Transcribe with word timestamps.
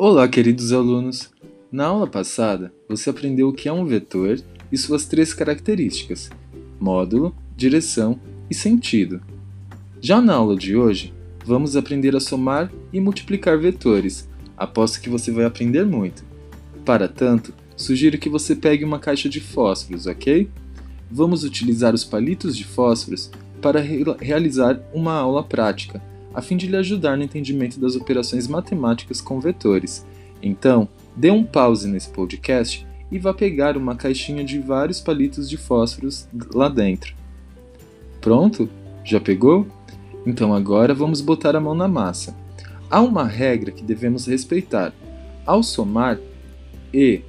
Olá, 0.00 0.28
queridos 0.28 0.72
alunos! 0.72 1.28
Na 1.72 1.86
aula 1.86 2.06
passada, 2.06 2.72
você 2.88 3.10
aprendeu 3.10 3.48
o 3.48 3.52
que 3.52 3.68
é 3.68 3.72
um 3.72 3.84
vetor 3.84 4.40
e 4.70 4.78
suas 4.78 5.06
três 5.06 5.34
características: 5.34 6.30
módulo, 6.78 7.34
direção 7.56 8.16
e 8.48 8.54
sentido. 8.54 9.20
Já 10.00 10.20
na 10.20 10.34
aula 10.34 10.54
de 10.54 10.76
hoje, 10.76 11.12
vamos 11.44 11.74
aprender 11.74 12.14
a 12.14 12.20
somar 12.20 12.72
e 12.92 13.00
multiplicar 13.00 13.58
vetores. 13.58 14.28
Aposto 14.56 15.00
que 15.00 15.10
você 15.10 15.32
vai 15.32 15.44
aprender 15.44 15.84
muito. 15.84 16.24
Para 16.84 17.08
tanto, 17.08 17.52
sugiro 17.76 18.18
que 18.18 18.28
você 18.28 18.54
pegue 18.54 18.84
uma 18.84 19.00
caixa 19.00 19.28
de 19.28 19.40
fósforos, 19.40 20.06
ok? 20.06 20.48
Vamos 21.10 21.42
utilizar 21.42 21.92
os 21.92 22.04
palitos 22.04 22.56
de 22.56 22.62
fósforos 22.62 23.32
para 23.60 23.80
re 23.80 24.04
realizar 24.20 24.80
uma 24.94 25.14
aula 25.14 25.42
prática 25.42 26.00
a 26.38 26.40
fim 26.40 26.56
de 26.56 26.68
lhe 26.68 26.76
ajudar 26.76 27.16
no 27.16 27.24
entendimento 27.24 27.80
das 27.80 27.96
operações 27.96 28.46
matemáticas 28.46 29.20
com 29.20 29.40
vetores. 29.40 30.06
Então, 30.40 30.88
dê 31.16 31.32
um 31.32 31.42
pause 31.42 31.88
nesse 31.88 32.10
podcast 32.10 32.86
e 33.10 33.18
vá 33.18 33.34
pegar 33.34 33.76
uma 33.76 33.96
caixinha 33.96 34.44
de 34.44 34.60
vários 34.60 35.00
palitos 35.00 35.50
de 35.50 35.56
fósforos 35.56 36.28
lá 36.54 36.68
dentro. 36.68 37.12
Pronto? 38.20 38.70
Já 39.02 39.18
pegou? 39.18 39.66
Então 40.24 40.54
agora 40.54 40.94
vamos 40.94 41.20
botar 41.20 41.56
a 41.56 41.60
mão 41.60 41.74
na 41.74 41.88
massa. 41.88 42.36
Há 42.88 43.00
uma 43.00 43.24
regra 43.24 43.72
que 43.72 43.82
devemos 43.82 44.24
respeitar. 44.24 44.94
Ao 45.44 45.60
somar 45.60 46.20
e 46.94 47.20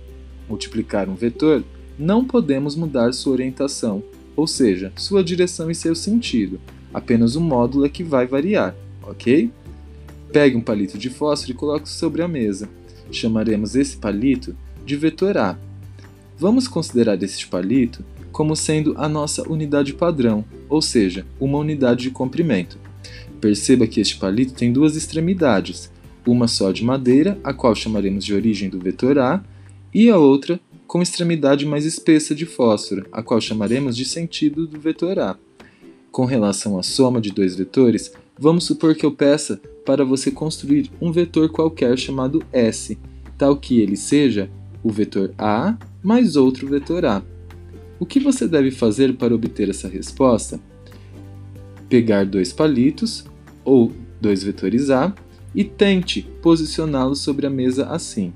multiplicar 0.47 1.09
um 1.09 1.15
vetor, 1.15 1.63
não 1.97 2.23
podemos 2.23 2.75
mudar 2.75 3.11
sua 3.13 3.33
orientação, 3.33 4.03
ou 4.35 4.45
seja, 4.45 4.93
sua 4.95 5.23
direção 5.23 5.71
e 5.71 5.73
seu 5.73 5.95
sentido. 5.95 6.61
Apenas 6.93 7.35
o 7.35 7.41
módulo 7.41 7.87
é 7.87 7.89
que 7.89 8.03
vai 8.03 8.27
variar 8.27 8.75
ok? 9.09 9.51
Pegue 10.31 10.55
um 10.55 10.61
palito 10.61 10.97
de 10.97 11.09
fósforo 11.09 11.51
e 11.51 11.55
coloque 11.55 11.89
sobre 11.89 12.21
a 12.21 12.27
mesa. 12.27 12.69
Chamaremos 13.11 13.75
esse 13.75 13.97
palito 13.97 14.55
de 14.85 14.95
vetor 14.95 15.37
A. 15.37 15.57
Vamos 16.37 16.67
considerar 16.67 17.21
este 17.21 17.47
palito 17.47 18.03
como 18.31 18.55
sendo 18.55 18.93
a 18.97 19.09
nossa 19.09 19.47
unidade 19.49 19.93
padrão, 19.93 20.45
ou 20.69 20.81
seja, 20.81 21.25
uma 21.39 21.57
unidade 21.57 22.03
de 22.03 22.11
comprimento. 22.11 22.77
Perceba 23.41 23.87
que 23.87 23.99
este 23.99 24.17
palito 24.17 24.53
tem 24.53 24.71
duas 24.71 24.95
extremidades, 24.95 25.91
uma 26.25 26.47
só 26.47 26.71
de 26.71 26.83
madeira, 26.83 27.37
a 27.43 27.53
qual 27.53 27.73
chamaremos 27.73 28.23
de 28.23 28.33
origem 28.33 28.69
do 28.69 28.79
vetor 28.79 29.17
A, 29.17 29.43
e 29.93 30.09
a 30.09 30.17
outra 30.17 30.59
com 30.85 31.01
extremidade 31.01 31.65
mais 31.65 31.85
espessa 31.85 32.33
de 32.33 32.45
fósforo, 32.45 33.05
a 33.11 33.21
qual 33.21 33.41
chamaremos 33.41 33.95
de 33.95 34.05
sentido 34.05 34.67
do 34.67 34.79
vetor 34.79 35.19
A. 35.19 35.37
Com 36.11 36.25
relação 36.25 36.77
à 36.79 36.83
soma 36.83 37.21
de 37.21 37.31
dois 37.31 37.55
vetores, 37.55 38.11
Vamos 38.41 38.63
supor 38.63 38.95
que 38.95 39.05
eu 39.05 39.11
peça 39.11 39.59
para 39.85 40.05
você 40.05 40.31
construir 40.31 40.89
um 41.01 41.11
vetor 41.11 41.49
qualquer 41.49 41.97
chamado 41.97 42.41
S, 42.53 42.97
tal 43.37 43.57
que 43.57 43.81
ele 43.81 43.97
seja 43.97 44.49
o 44.81 44.89
vetor 44.89 45.33
A 45.37 45.77
mais 46.01 46.37
outro 46.37 46.65
vetor 46.65 47.03
A. 47.03 47.21
O 47.99 48.05
que 48.05 48.17
você 48.17 48.47
deve 48.47 48.71
fazer 48.71 49.17
para 49.17 49.35
obter 49.35 49.67
essa 49.67 49.89
resposta? 49.89 50.57
Pegar 51.89 52.25
dois 52.25 52.53
palitos, 52.53 53.25
ou 53.65 53.91
dois 54.21 54.41
vetores 54.41 54.89
A, 54.89 55.13
e 55.53 55.65
tente 55.65 56.21
posicioná-los 56.41 57.19
sobre 57.19 57.45
a 57.45 57.49
mesa 57.49 57.87
assim. 57.87 58.31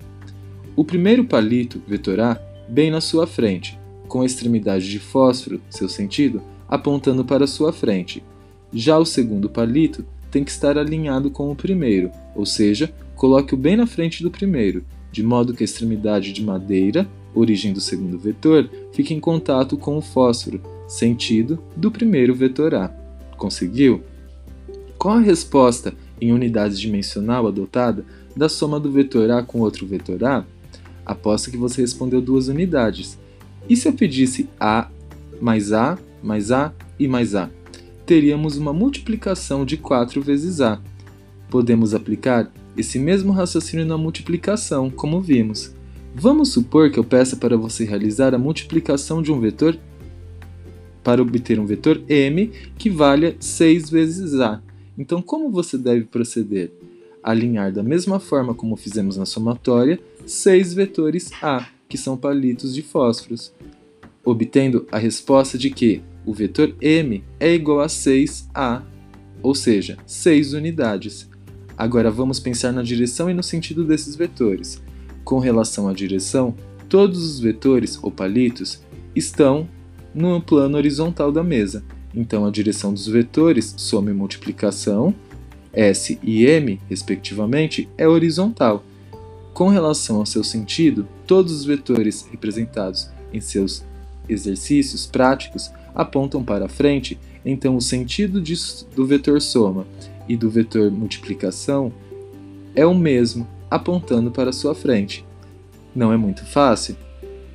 O 0.75 0.83
primeiro 0.83 1.23
palito, 1.23 1.81
vetor 1.87 2.19
A, 2.19 2.37
bem 2.67 2.91
na 2.91 2.99
sua 2.99 3.25
frente, 3.25 3.79
com 4.09 4.21
a 4.21 4.25
extremidade 4.25 4.89
de 4.89 4.99
fósforo, 4.99 5.61
seu 5.69 5.87
sentido, 5.87 6.41
apontando 6.67 7.23
para 7.23 7.47
sua 7.47 7.71
frente, 7.71 8.21
já 8.73 8.97
o 8.97 9.05
segundo 9.05 9.49
palito 9.49 10.05
tem 10.31 10.43
que 10.43 10.51
estar 10.51 10.77
alinhado 10.77 11.29
com 11.29 11.51
o 11.51 11.55
primeiro, 11.55 12.11
ou 12.35 12.45
seja, 12.45 12.91
coloque-o 13.15 13.57
bem 13.57 13.75
na 13.75 13.85
frente 13.85 14.23
do 14.23 14.31
primeiro, 14.31 14.83
de 15.11 15.21
modo 15.21 15.53
que 15.53 15.63
a 15.63 15.65
extremidade 15.65 16.33
de 16.33 16.43
madeira, 16.43 17.07
origem 17.35 17.71
do 17.71 17.79
segundo 17.79 18.17
vetor, 18.17 18.69
fique 18.91 19.13
em 19.13 19.19
contato 19.19 19.77
com 19.77 19.97
o 19.97 20.01
fósforo, 20.01 20.59
sentido 20.87 21.59
do 21.75 21.91
primeiro 21.91 22.33
vetor 22.33 22.73
A. 22.73 22.89
Conseguiu? 23.37 24.01
Qual 24.97 25.17
a 25.17 25.21
resposta 25.21 25.93
em 26.19 26.31
unidades 26.31 26.79
dimensional 26.79 27.47
adotada 27.47 28.05
da 28.35 28.49
soma 28.49 28.79
do 28.79 28.91
vetor 28.91 29.29
A 29.29 29.43
com 29.43 29.59
outro 29.59 29.85
vetor 29.85 30.23
A? 30.23 30.45
Aposto 31.05 31.51
que 31.51 31.57
você 31.57 31.81
respondeu 31.81 32.21
duas 32.21 32.47
unidades. 32.47 33.19
E 33.69 33.75
se 33.75 33.87
eu 33.87 33.93
pedisse 33.93 34.49
A 34.59 34.89
mais 35.39 35.71
A 35.71 35.97
mais 36.23 36.51
A 36.51 36.73
e 36.97 37.07
mais 37.07 37.35
A? 37.35 37.49
Teríamos 38.05 38.57
uma 38.57 38.73
multiplicação 38.73 39.65
de 39.65 39.77
4 39.77 40.21
vezes 40.21 40.61
A. 40.61 40.81
Podemos 41.49 41.93
aplicar 41.93 42.51
esse 42.75 42.97
mesmo 42.97 43.31
raciocínio 43.31 43.85
na 43.85 43.97
multiplicação, 43.97 44.89
como 44.89 45.21
vimos. 45.21 45.73
Vamos 46.15 46.49
supor 46.49 46.91
que 46.91 46.99
eu 46.99 47.03
peça 47.03 47.35
para 47.35 47.57
você 47.57 47.85
realizar 47.85 48.33
a 48.35 48.39
multiplicação 48.39 49.21
de 49.21 49.31
um 49.31 49.39
vetor 49.39 49.77
para 51.03 51.21
obter 51.21 51.59
um 51.59 51.65
vetor 51.65 52.01
m 52.07 52.51
que 52.77 52.89
valha 52.89 53.35
6 53.39 53.89
vezes 53.89 54.39
a. 54.39 54.61
Então, 54.97 55.21
como 55.21 55.49
você 55.49 55.77
deve 55.77 56.05
proceder? 56.05 56.71
Alinhar 57.21 57.71
da 57.71 57.81
mesma 57.81 58.19
forma 58.19 58.53
como 58.53 58.75
fizemos 58.75 59.17
na 59.17 59.25
somatória, 59.25 59.99
6 60.25 60.73
vetores 60.73 61.31
a, 61.41 61.67
que 61.89 61.97
são 61.97 62.17
palitos 62.17 62.75
de 62.75 62.81
fósforos, 62.81 63.53
obtendo 64.23 64.85
a 64.91 64.97
resposta 64.97 65.57
de 65.57 65.69
que 65.69 66.01
o 66.25 66.33
vetor 66.33 66.73
m 66.81 67.23
é 67.39 67.53
igual 67.53 67.81
a 67.81 67.87
6a, 67.87 68.81
ou 69.41 69.53
seja, 69.53 69.97
6 70.05 70.53
unidades. 70.53 71.29
Agora 71.77 72.09
vamos 72.09 72.39
pensar 72.39 72.71
na 72.71 72.83
direção 72.83 73.29
e 73.29 73.33
no 73.33 73.43
sentido 73.43 73.83
desses 73.83 74.15
vetores. 74.15 74.81
Com 75.23 75.39
relação 75.39 75.87
à 75.87 75.93
direção, 75.93 76.55
todos 76.87 77.23
os 77.23 77.39
vetores 77.39 77.97
ou 78.01 78.11
palitos 78.11 78.81
estão 79.15 79.67
no 80.13 80.41
plano 80.41 80.77
horizontal 80.77 81.31
da 81.31 81.43
mesa. 81.43 81.83
Então 82.15 82.45
a 82.45 82.51
direção 82.51 82.93
dos 82.93 83.07
vetores, 83.07 83.73
soma 83.77 84.11
e 84.11 84.13
multiplicação, 84.13 85.13
S 85.73 86.19
e 86.21 86.45
M, 86.45 86.79
respectivamente, 86.87 87.89
é 87.97 88.07
horizontal. 88.07 88.85
Com 89.53 89.69
relação 89.69 90.17
ao 90.17 90.25
seu 90.25 90.43
sentido, 90.43 91.07
todos 91.25 91.51
os 91.51 91.65
vetores 91.65 92.27
representados 92.31 93.09
em 93.31 93.41
seus 93.41 93.83
exercícios 94.27 95.05
práticos 95.05 95.71
apontam 95.93 96.43
para 96.43 96.69
frente, 96.69 97.19
então 97.45 97.75
o 97.75 97.81
sentido 97.81 98.41
do 98.95 99.05
vetor 99.05 99.41
soma 99.41 99.85
e 100.27 100.35
do 100.35 100.49
vetor 100.49 100.89
multiplicação 100.91 101.91
é 102.75 102.85
o 102.85 102.95
mesmo, 102.95 103.47
apontando 103.69 104.31
para 104.31 104.53
sua 104.53 104.73
frente. 104.73 105.25
Não 105.95 106.11
é 106.11 106.17
muito 106.17 106.45
fácil? 106.45 106.95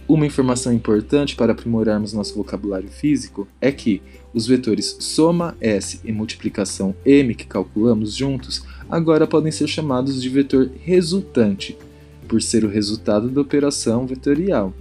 Uma 0.06 0.24
informação 0.24 0.72
importante 0.72 1.36
para 1.36 1.52
aprimorarmos 1.52 2.14
nosso 2.14 2.34
vocabulário 2.34 2.88
físico 2.88 3.46
é 3.60 3.70
que 3.70 4.00
os 4.32 4.46
vetores 4.46 4.96
soma 5.00 5.56
S 5.60 6.00
e 6.02 6.12
multiplicação 6.12 6.94
M 7.04 7.34
que 7.34 7.46
calculamos 7.46 8.14
juntos 8.14 8.64
agora 8.88 9.26
podem 9.26 9.52
ser 9.52 9.66
chamados 9.66 10.22
de 10.22 10.28
vetor 10.28 10.70
resultante, 10.82 11.76
por 12.26 12.40
ser 12.40 12.64
o 12.64 12.68
resultado 12.68 13.28
da 13.28 13.40
operação 13.40 14.06
vetorial. 14.06 14.72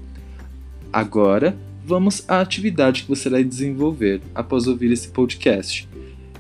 Agora, 0.92 1.58
vamos 1.88 2.26
à 2.28 2.42
atividade 2.42 3.04
que 3.04 3.08
você 3.08 3.30
vai 3.30 3.46
desenvolver 3.46 4.22
após 4.36 4.68
ouvir 4.68 4.92
esse 4.92 5.08
podcast. 5.08 5.88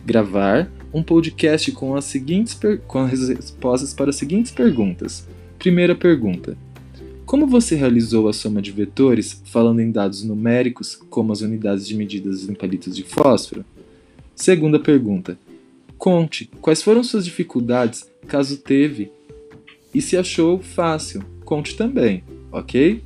Gravar 0.05 0.69
um 0.93 1.01
podcast 1.01 1.71
com 1.71 1.95
as 1.95 2.03
seguintes 2.03 2.59
com 2.85 2.99
as 2.99 3.29
respostas 3.29 3.93
para 3.93 4.09
as 4.09 4.17
seguintes 4.17 4.51
perguntas. 4.51 5.25
Primeira 5.57 5.95
pergunta: 5.95 6.57
Como 7.25 7.47
você 7.47 7.75
realizou 7.75 8.27
a 8.27 8.33
soma 8.33 8.61
de 8.61 8.73
vetores 8.73 9.41
falando 9.45 9.79
em 9.79 9.89
dados 9.89 10.21
numéricos, 10.21 10.95
como 11.09 11.31
as 11.31 11.39
unidades 11.39 11.87
de 11.87 11.95
medidas 11.95 12.49
em 12.49 12.53
palitos 12.53 12.93
de 12.93 13.03
fósforo? 13.03 13.63
Segunda 14.35 14.77
pergunta: 14.77 15.39
Conte 15.97 16.49
quais 16.59 16.83
foram 16.83 17.05
suas 17.05 17.23
dificuldades, 17.23 18.05
caso 18.27 18.57
teve, 18.57 19.09
e 19.93 20.01
se 20.01 20.17
achou 20.17 20.59
fácil, 20.59 21.23
conte 21.45 21.77
também, 21.77 22.21
ok? 22.51 23.01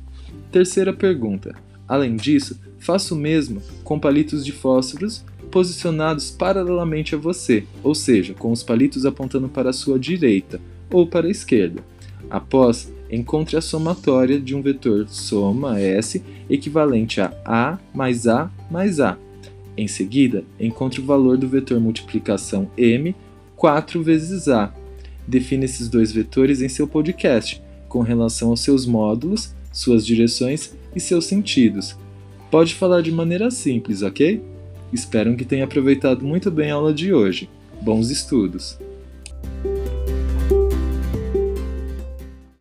Terceira 0.50 0.92
pergunta: 0.92 1.54
Além 1.88 2.16
disso, 2.16 2.58
faça 2.78 3.14
o 3.14 3.16
mesmo 3.16 3.62
com 3.84 3.98
palitos 3.98 4.44
de 4.44 4.52
fósforos 4.52 5.24
posicionados 5.50 6.30
paralelamente 6.30 7.14
a 7.14 7.18
você, 7.18 7.64
ou 7.82 7.94
seja, 7.94 8.32
com 8.32 8.50
os 8.50 8.62
palitos 8.62 9.04
apontando 9.04 9.48
para 9.48 9.70
a 9.70 9.74
sua 9.74 9.98
direita 9.98 10.60
ou 10.90 11.06
para 11.06 11.26
a 11.26 11.30
esquerda. 11.30 11.84
Após, 12.30 12.90
encontre 13.10 13.58
a 13.58 13.60
somatória 13.60 14.40
de 14.40 14.54
um 14.54 14.62
vetor 14.62 15.06
soma 15.08 15.78
S 15.78 16.22
equivalente 16.48 17.20
a 17.20 17.32
A 17.44 17.78
mais 17.94 18.26
A 18.26 18.50
mais 18.70 18.98
A. 18.98 19.18
Em 19.76 19.86
seguida, 19.86 20.44
encontre 20.58 21.00
o 21.00 21.04
valor 21.04 21.36
do 21.36 21.46
vetor 21.46 21.78
multiplicação 21.78 22.70
M 22.76 23.14
4 23.56 24.02
vezes 24.02 24.48
A. 24.48 24.72
Defina 25.28 25.66
esses 25.66 25.88
dois 25.88 26.10
vetores 26.10 26.62
em 26.62 26.68
seu 26.68 26.86
podcast, 26.86 27.62
com 27.88 28.00
relação 28.00 28.48
aos 28.48 28.60
seus 28.60 28.86
módulos, 28.86 29.54
suas 29.72 30.04
direções 30.06 30.74
e 30.94 31.00
seus 31.00 31.24
sentidos. 31.26 31.96
Pode 32.50 32.74
falar 32.74 33.00
de 33.00 33.10
maneira 33.10 33.50
simples, 33.50 34.02
ok? 34.02 34.42
Espero 34.92 35.34
que 35.34 35.44
tenha 35.44 35.64
aproveitado 35.64 36.24
muito 36.24 36.50
bem 36.50 36.70
a 36.70 36.74
aula 36.74 36.92
de 36.92 37.14
hoje. 37.14 37.48
Bons 37.80 38.10
estudos! 38.10 38.78